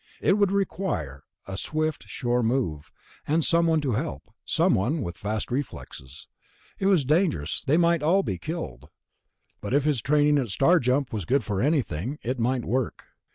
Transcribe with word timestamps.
It 0.19 0.33
would 0.39 0.51
require 0.51 1.25
a 1.45 1.55
swift, 1.55 2.07
sure 2.07 2.41
move, 2.41 2.91
and 3.27 3.45
someone 3.45 3.81
to 3.81 3.91
help, 3.91 4.33
someone 4.43 5.03
with 5.03 5.15
fast 5.15 5.51
reflexes. 5.51 6.27
It 6.79 6.87
was 6.87 7.05
dangerous; 7.05 7.63
they 7.67 7.77
might 7.77 8.01
all 8.01 8.23
be 8.23 8.39
killed. 8.39 8.89
But 9.61 9.75
if 9.75 9.83
his 9.83 10.01
training 10.01 10.39
at 10.39 10.47
Star 10.47 10.79
jump 10.79 11.13
was 11.13 11.25
good 11.25 11.43
for 11.43 11.61
anything, 11.61 12.17
it 12.23 12.39
might 12.39 12.65
work. 12.65 13.05